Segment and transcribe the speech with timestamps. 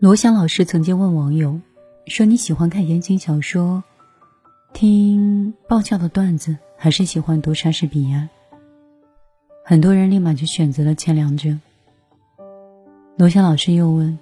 [0.00, 1.60] 罗翔老师曾经问网友
[2.06, 3.84] 说：“你喜欢看言情小说，
[4.72, 8.26] 听爆笑的段子，还是喜欢读莎士比亚？”
[9.62, 11.54] 很多人立马就选择了前两者。
[13.18, 14.18] 罗翔老师又问：“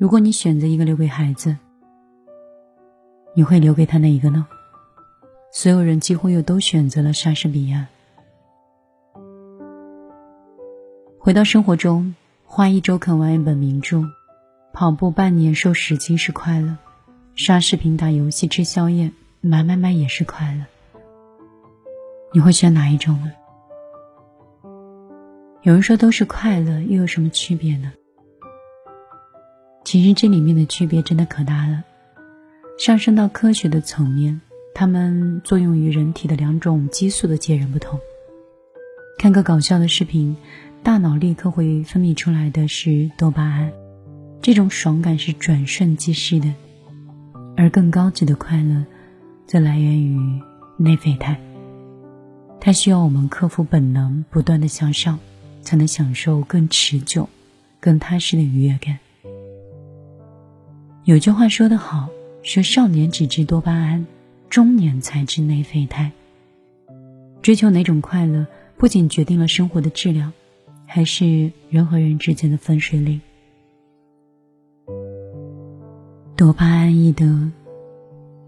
[0.00, 1.54] 如果你选择一个留给孩子，
[3.36, 4.46] 你会留给他哪一个呢？”
[5.52, 7.86] 所有人几乎又都选择了莎士比亚。
[11.18, 12.14] 回到生活中，
[12.46, 14.02] 花一周啃完一本名著，
[14.72, 16.78] 跑步半年瘦十斤是快乐，
[17.34, 19.12] 刷视频、打游戏、吃宵夜、
[19.42, 20.64] 买买买也是快乐。
[22.32, 23.32] 你会选哪一种呢？
[25.62, 27.92] 有人说都是快乐，又有什么区别呢？
[29.84, 31.84] 其实这里面的区别真的可大了。
[32.78, 34.40] 上升到科学的层面，
[34.74, 38.00] 它们作用于人体的两种激素的截然不同。
[39.18, 40.36] 看个搞笑的视频。
[40.84, 43.72] 大脑立刻会分泌出来的是多巴胺，
[44.42, 46.48] 这种爽感是转瞬即逝的；
[47.56, 48.84] 而更高级的快乐，
[49.46, 50.42] 则来源于
[50.76, 51.40] 内啡肽。
[52.60, 55.20] 它需要我们克服本能，不断的向上，
[55.60, 57.28] 才能享受更持久、
[57.78, 58.98] 更踏实的愉悦感。
[61.04, 62.08] 有句话说得好，
[62.42, 64.04] 说少年只知多巴胺，
[64.50, 66.10] 中年才知内啡肽。
[67.42, 70.32] 追求哪种快乐，不仅决定了生活的质量。
[70.84, 73.20] 还是人和人之间的分水岭。
[76.42, 77.52] 多巴胺易得，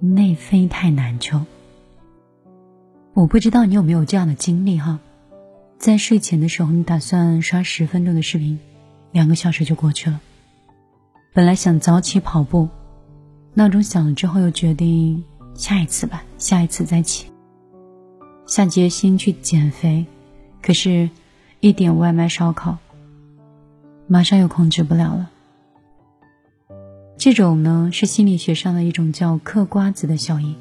[0.00, 1.42] 内啡肽难求。
[3.12, 4.98] 我不知道你有没有这样的经历哈，
[5.78, 8.59] 在睡前的时候，你打算刷十分钟的视频，
[9.12, 10.20] 两个小时就过去了。
[11.33, 12.69] 本来想早起跑步，
[13.55, 15.22] 闹钟响了之后又决定
[15.55, 17.28] 下一次吧，下一次再起。
[18.45, 20.05] 下决心去减肥，
[20.61, 21.09] 可是。
[21.61, 22.77] 一点外卖烧烤，
[24.09, 25.31] 马上又控制不了了。
[27.25, 30.54] 这种呢是心理学上的一种叫“嗑瓜子”的效应。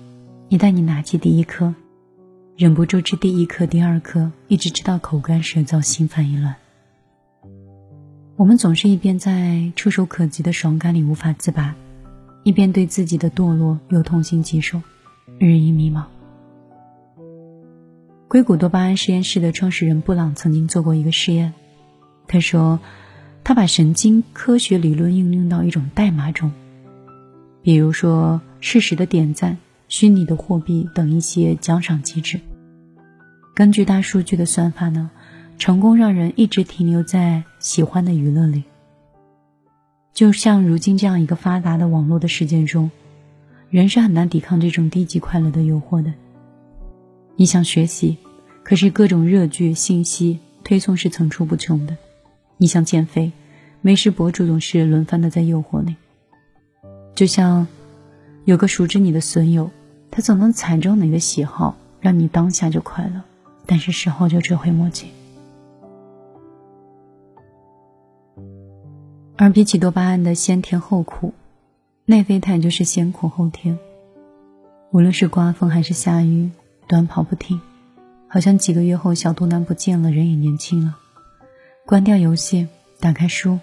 [0.47, 1.75] 一旦你拿起第一颗，
[2.55, 6.55] 忍不住吃第一颗、第二颗，一直吃到口干舌燥、心烦意乱。
[8.37, 11.75] 我们总是一边在触手可及的爽感里无法自拔，
[12.45, 14.81] 一边对自己的堕落又痛心疾首，
[15.39, 16.05] 日益迷茫。
[18.29, 21.53] 硅谷多巴胺实验室的创始人布朗曾经做过一个实验，
[22.25, 22.79] 他说，
[23.43, 26.53] 他把神经科学理论应用到一种代码中，
[27.63, 29.57] 比如说适时的点赞、
[29.87, 32.41] 虚拟的货币等一些奖赏机制。
[33.55, 35.09] 根据大数据的算法呢，
[35.57, 38.63] 成功让人一直停留在喜欢的娱乐里。
[40.13, 42.91] 就像如今这样一个发达的网络的世界中，
[43.69, 46.13] 人是很难抵抗这种低级快乐的诱惑的。
[47.37, 48.17] 你想学习，
[48.63, 51.95] 可是各种热剧信息推送是层出不穷的；
[52.57, 53.31] 你想减肥，
[53.81, 55.95] 美食博主总是轮番的在诱惑你。
[57.15, 57.67] 就像
[58.45, 59.69] 有个熟知你的损友，
[60.11, 63.21] 他总能踩中你的喜好，让你当下就快乐，
[63.65, 65.07] 但是事后就追悔莫及。
[69.35, 71.33] 而比起多巴胺的先甜后苦，
[72.05, 73.77] 内啡肽就是先苦后甜。
[74.91, 76.51] 无论是刮风还是下雨。
[76.85, 77.61] 短跑不停，
[78.27, 80.97] 好像几个月后小肚腩不见了，人也年轻了。
[81.85, 82.67] 关掉游戏，
[82.99, 83.57] 打开书，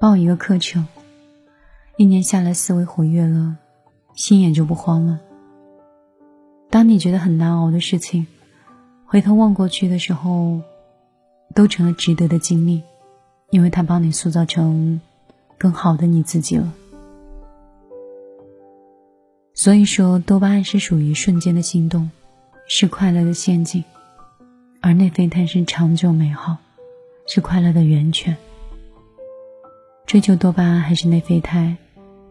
[0.00, 0.86] 报一个课程，
[1.96, 3.56] 一年下来思维活跃了，
[4.14, 5.18] 心也就不慌了。
[6.70, 8.26] 当你觉得很难熬的事情，
[9.06, 10.60] 回头望过去的时候，
[11.54, 12.82] 都成了值得的经历，
[13.50, 15.00] 因为它帮你塑造成
[15.56, 16.72] 更好的你自己了。
[19.54, 22.10] 所以说，多巴胺是属于瞬间的心动。
[22.68, 23.84] 是快乐的陷阱，
[24.80, 26.56] 而内啡肽是长久美好，
[27.28, 28.36] 是快乐的源泉。
[30.04, 31.76] 追求多巴胺还是内啡肽，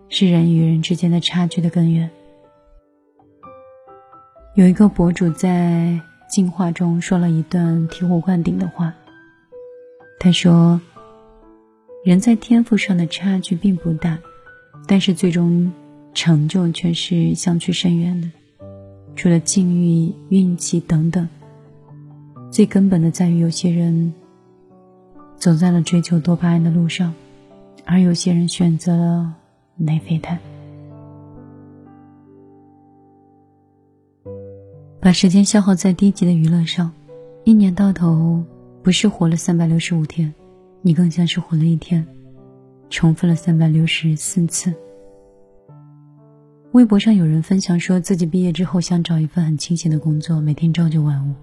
[0.10, 2.10] 是人与人之间的差距的根源。
[4.56, 6.00] 有一个博主在
[6.30, 8.94] 进化中说了一段醍醐灌顶的话，
[10.20, 10.80] 他说
[12.06, 14.18] ：“人在天赋上的差距并不大，
[14.88, 15.72] 但是最终
[16.14, 18.32] 成就却是相去甚远的。”
[19.18, 21.28] 除了境遇、运气等等，
[22.52, 24.14] 最根本的在于有些人
[25.38, 27.14] 走在了追求多巴胺的路上，
[27.86, 29.34] 而有些人选择了
[29.76, 30.38] 内啡肽。
[35.00, 36.92] 把时间消耗在低级的娱乐上，
[37.44, 38.44] 一年到头
[38.82, 40.34] 不是活了三百六十五天，
[40.82, 42.04] 你更像是活了一天，
[42.90, 44.74] 重复了三百六十四次。
[46.72, 51.34] 微博上有人分享说自己毕业之后想找一份很清闲的工作，每天朝九晚五。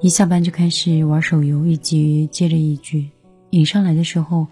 [0.00, 3.08] 一下班就开始玩手游，一局接着一局，
[3.60, 4.48] 一上来的时候，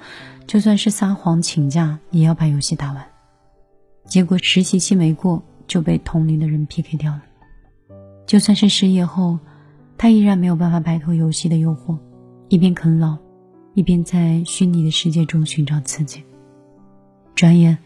[0.47, 3.05] 就算是撒谎请假，也要把游戏打完。
[4.05, 7.23] 结果实习期没过，就被同龄的人 PK 掉了。
[8.27, 9.39] 就算是失业后，
[9.99, 11.97] 他依然没有办法摆脱游戏的诱惑，
[12.49, 13.17] 一边啃老，
[13.75, 16.23] 一边在虚拟的世界中寻找刺激。
[17.35, 17.79] 转眼，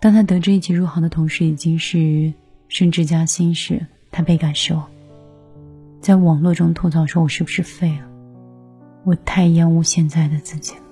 [0.00, 2.32] 当他得知一起入行的同事已经是
[2.68, 4.86] 升职加薪时，他倍感失望，
[6.00, 8.08] 在网络中吐槽说：“我是不是废了？”
[9.04, 10.82] 我太厌恶现在的自己了。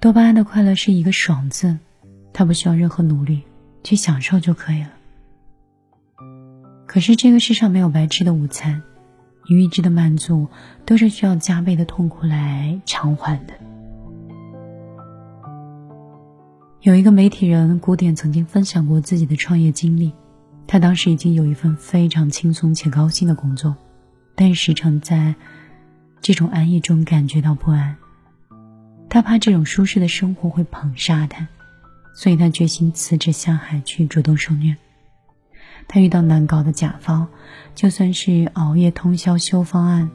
[0.00, 1.78] 多巴胺的快乐是一个“爽”字，
[2.32, 3.42] 它不需要任何努力
[3.82, 4.90] 去享受就可以了。
[6.86, 8.82] 可是这个世上没有白吃的午餐，
[9.48, 10.48] 预知的满足
[10.84, 13.54] 都是需要加倍的痛苦来偿还的。
[16.82, 20.12] 有一个媒体人古典曾经分享过自己的创业经历，
[20.66, 23.74] 他当时已经有一份非常轻松且高薪的工作。
[24.34, 25.34] 但时常在
[26.20, 27.96] 这种安逸中感觉到不安，
[29.08, 31.46] 他怕这种舒适的生活会捧杀他，
[32.14, 34.76] 所以他决心辞职下海去主动受虐。
[35.86, 37.28] 他遇到难搞的甲方，
[37.74, 40.10] 就算是熬夜通宵修方案，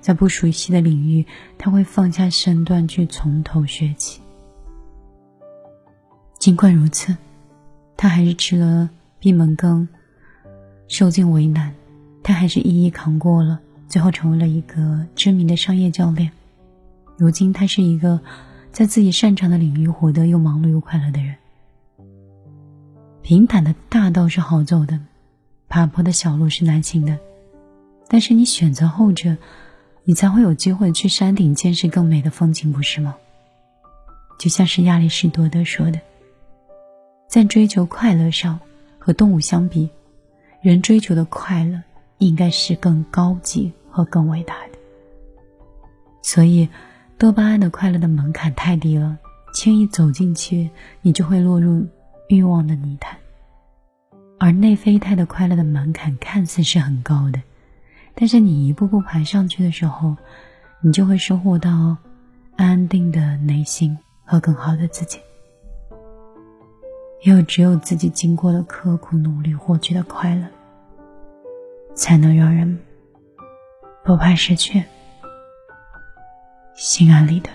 [0.00, 1.26] 在不熟悉的领域，
[1.58, 4.20] 他会放下身段去从头学起。
[6.38, 7.16] 尽管如此，
[7.96, 8.88] 他还是吃了
[9.18, 9.88] 闭门羹，
[10.86, 11.74] 受尽为难。
[12.26, 16.32] 他还是一一扛过了，最后成为了一个知名的商业教练。
[17.16, 18.20] 如今，他是一个
[18.72, 21.36] 在自己擅长的领域活得又忙碌又快乐的人。
[23.22, 24.98] 平坦的大道是好走的，
[25.68, 27.16] 爬坡的小路是难行的。
[28.08, 29.36] 但是你选择后者，
[30.02, 33.14] 你才会有机会去山顶见识更美的风景，不是吗？
[34.36, 36.00] 就像是亚里士多德说的，
[37.28, 38.58] 在追求快乐上，
[38.98, 39.88] 和动物相比，
[40.60, 41.80] 人追求的快乐。
[42.18, 44.78] 应该是更高级和更伟大的，
[46.22, 46.68] 所以
[47.18, 49.18] 多巴胺的快乐的门槛太低了，
[49.52, 50.70] 轻易走进去，
[51.02, 51.86] 你就会落入
[52.28, 53.16] 欲望的泥潭；
[54.38, 57.40] 而内啡肽的快乐的门槛看似是很高的，
[58.14, 60.16] 但是你一步步爬上去的时候，
[60.80, 61.96] 你就会收获到
[62.56, 65.18] 安定的内心和更好的自己。
[67.22, 70.46] 因为只有自己经过了刻苦努力获取的快乐。
[71.96, 72.78] 才能让人
[74.04, 74.84] 不怕失去，
[76.74, 77.48] 心安理得。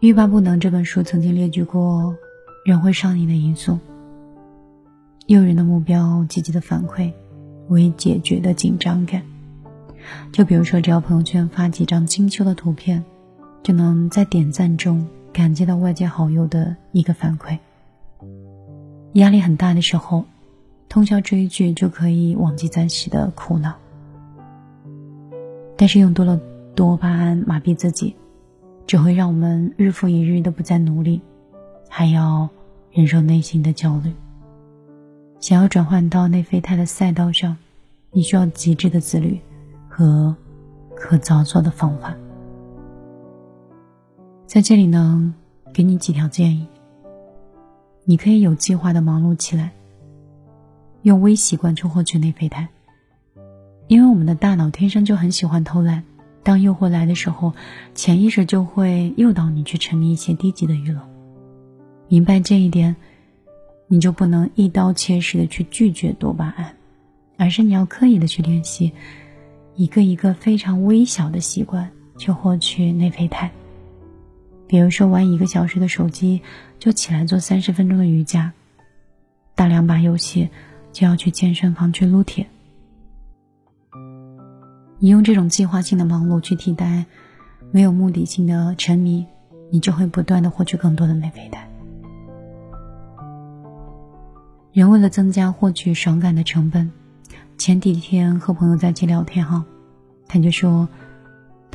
[0.00, 2.16] 欲罢不能这本书曾经列举过
[2.64, 3.78] 人会上瘾的因素：
[5.26, 7.12] 诱人的目标、积极的反馈、
[7.68, 9.22] 未解决的紧张感。
[10.32, 13.04] 就比如说，只要朋友圈发几张精修的图片，
[13.62, 17.58] 就能在点赞中感激到外界好友的一个反馈。
[19.14, 20.24] 压力很大的时候，
[20.88, 23.74] 通宵追剧就可以忘记暂时的苦恼。
[25.76, 26.40] 但是用多了
[26.74, 28.14] 多巴胺麻痹自己，
[28.86, 31.20] 只会让我们日复一日的不再努力，
[31.88, 32.48] 还要
[32.92, 34.12] 忍受内心的焦虑。
[35.40, 37.56] 想要转换到内啡肽的赛道上，
[38.10, 39.38] 你需要极致的自律
[39.88, 40.34] 和
[40.96, 42.16] 可操作的方法。
[44.46, 45.34] 在这里呢，
[45.72, 46.66] 给你几条建议。
[48.06, 49.72] 你可以有计划的忙碌起来，
[51.02, 52.68] 用微习惯去获取内啡肽，
[53.88, 56.02] 因为我们的大脑天生就很喜欢偷懒。
[56.42, 57.54] 当诱惑来的时候，
[57.94, 61.00] 潜意识就会诱导你去沉迷一些低级的娱乐。
[62.08, 62.94] 明白这一点，
[63.88, 66.76] 你就不能一刀切式的去拒绝多巴胺，
[67.38, 68.92] 而是你要刻意的去练习，
[69.76, 73.50] 一个一个非常微小的习惯去获取内啡肽。
[74.74, 76.42] 比如说，玩一个小时的手机，
[76.80, 78.50] 就起来做三十分钟的瑜伽；
[79.54, 80.50] 打两把游戏，
[80.92, 82.48] 就要去健身房去撸铁。
[84.98, 87.04] 你用这种计划性的忙碌去替代
[87.70, 89.24] 没有目的性的沉迷，
[89.70, 91.68] 你就会不断的获取更多的内啡肽。
[94.72, 96.90] 人为了增加获取爽感的成本，
[97.56, 99.64] 前几天和朋友在一起聊天哈，
[100.26, 100.88] 他就说。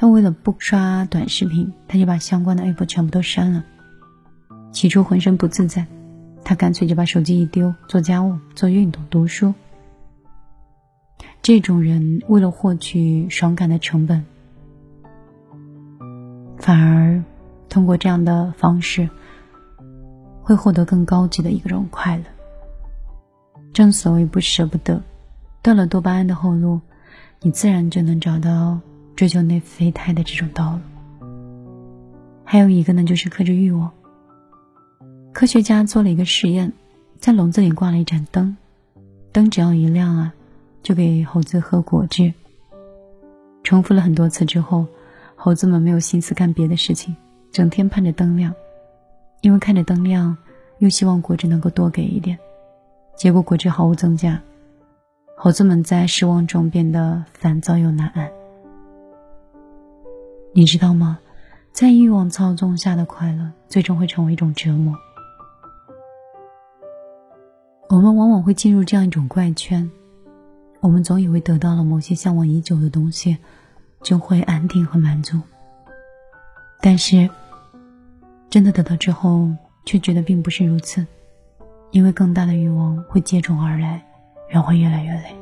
[0.01, 3.61] 他为了不刷短视频，他就把相关的 app 全部都删了。
[4.71, 5.85] 起初浑身不自在，
[6.41, 9.53] 他干脆就把手机一丢，做家务、做运动、读书。
[11.41, 14.25] 这种人为了获取爽感的成本，
[16.57, 17.21] 反而
[17.67, 19.09] 通过这样的方式，
[20.41, 22.23] 会获得更高级的一种快乐。
[23.73, 25.03] 正所谓不舍不得，
[25.61, 26.79] 断了多巴胺的后路，
[27.41, 28.79] 你自然就能找到。
[29.19, 30.79] 追求内啡肽的这种道路，
[32.45, 33.91] 还有一个呢，就是克制欲望。
[35.33, 36.71] 科学家做了一个实验，
[37.19, 38.55] 在笼子里挂了一盏灯，
[39.33, 40.33] 灯只要一亮啊，
[40.81, 42.33] 就给猴子喝果汁。
[43.61, 44.85] 重复了很多次之后，
[45.35, 47.13] 猴子们没有心思干别的事情，
[47.51, 48.55] 整天盼着灯亮，
[49.41, 50.37] 因为看着灯亮，
[50.77, 52.39] 又希望果汁能够多给一点。
[53.17, 54.41] 结果果汁毫无增加，
[55.35, 58.31] 猴子们在失望中变得烦躁又难安。
[60.51, 61.19] 你知道吗？
[61.71, 64.95] 在欲望操纵下的快乐，最终会成为一种折磨。
[67.89, 69.89] 我们往往会进入这样一种怪圈：
[70.79, 73.37] 我们总以为得到了某些向往已久的东西，
[74.01, 75.39] 就会安定和满足。
[76.81, 77.29] 但是，
[78.49, 79.49] 真的得到之后，
[79.85, 81.05] 却觉得并不是如此。
[81.91, 84.03] 因为更大的欲望会接踵而来，
[84.49, 85.35] 人会越来越累。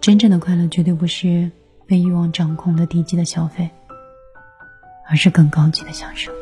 [0.00, 1.50] 真正的快乐绝对不是
[1.86, 3.70] 被欲望掌控的低级的消费，
[5.08, 6.32] 而是更高级的享受。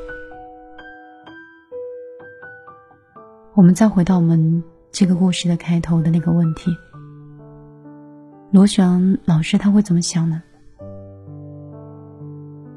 [3.54, 6.74] 我们再回到我们这个故事的开头的那个问题：
[8.50, 10.42] 罗翔老师他会怎么想呢？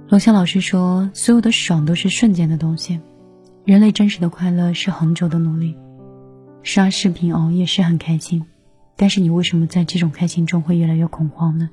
[0.09, 2.99] 罗翔老师说：“所有的爽都是瞬间的东西。”
[3.65, 5.75] 人类真实的快乐是恒久的努力，
[6.63, 8.45] 刷视频熬夜是很开心，
[8.95, 11.69] 但是你为什么在这种开心中会越来越恐慌呢？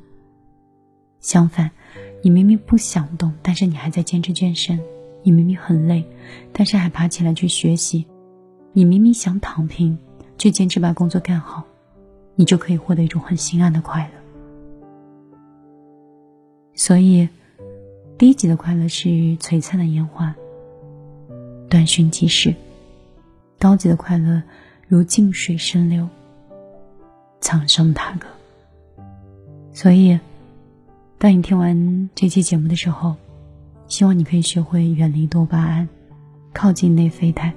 [1.25, 1.71] 相反，
[2.23, 4.79] 你明明不想动，但是你还在坚持健身；
[5.23, 6.05] 你明明很累，
[6.53, 8.05] 但是还爬起来去学习；
[8.75, 9.99] 你明明想躺平，
[10.37, 11.65] 却坚持把工作干好，
[12.35, 14.11] 你就可以获得一种很心安的快乐。
[16.75, 17.27] 所以，
[18.19, 20.37] 低级的快乐是璀璨的烟花。
[21.71, 22.55] 短讯即逝，
[23.59, 24.43] 高级的快乐
[24.87, 26.07] 如静水深流，
[27.41, 28.27] 苍生踏歌。
[29.73, 30.21] 所以，
[31.19, 33.17] 当你听完这期节目的时候，
[33.87, 35.89] 希望你可以学会远离多巴胺，
[36.53, 37.53] 靠近内啡肽，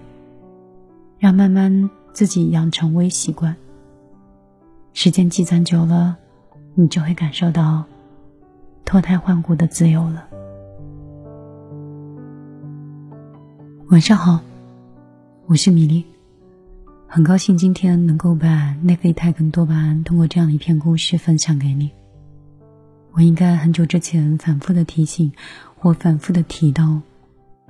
[1.19, 3.55] 让慢慢自己养成微习惯。
[4.93, 6.17] 时间积攒久了，
[6.75, 7.83] 你就会感受到
[8.85, 10.27] 脱胎换骨的自由了。
[13.89, 14.39] 晚上好，
[15.45, 16.05] 我是米粒，
[17.05, 21.91] 很高兴今天能够把内啡肽跟多巴胺通过这样的一篇故事分享给你。
[23.17, 25.31] 我应该很久之前反复的提醒
[25.75, 27.01] 或反复的提到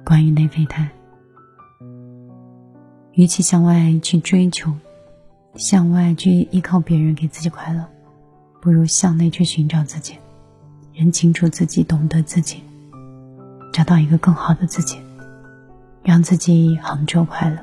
[0.03, 0.89] 关于内啡肽。
[3.13, 4.73] 与其向外去追求，
[5.55, 7.85] 向外去依靠别人给自己快乐，
[8.61, 10.15] 不如向内去寻找自己，
[10.93, 12.61] 认清楚自己，懂得自己，
[13.71, 14.99] 找到一个更好的自己。
[16.03, 17.57] 让自己恒久快乐。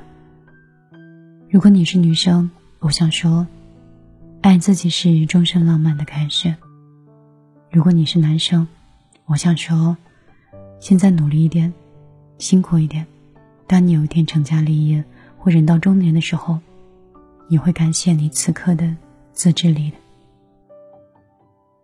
[1.51, 3.47] 如果你是女生，我想说，
[4.41, 6.55] 爱自己是终身浪漫的开始。
[7.75, 8.69] 如果你是男生，
[9.27, 9.97] 我想说，
[10.79, 11.75] 现在努力一点，
[12.39, 13.05] 辛苦一点。
[13.67, 15.03] 当你有一天成家立业
[15.37, 16.61] 或人到中年的时候，
[17.49, 18.95] 你会感谢你此刻的
[19.33, 19.97] 自制力的。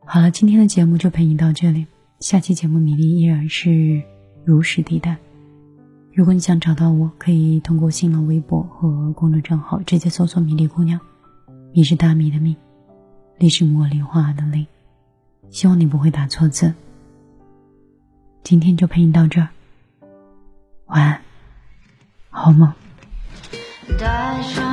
[0.05, 1.89] 好了，今天的节目就陪你到这里，
[2.21, 4.01] 下期节目米粒依然是
[4.45, 5.17] 如实地带。
[6.15, 11.01] 如果你想找到我，可以通过新浪微博和公众账号直接搜索“米粒姑娘”，
[11.75, 12.57] 米是大米的米，
[13.39, 14.69] 粒是茉莉花的粒。
[15.51, 16.73] 希望你不会打错字。
[18.43, 19.49] 今天就陪你到这儿，
[20.87, 21.21] 晚安，
[22.31, 22.73] 好梦。
[24.43, 24.70] 上